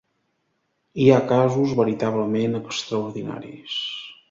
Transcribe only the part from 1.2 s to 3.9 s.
casos veritablement extraordinaris.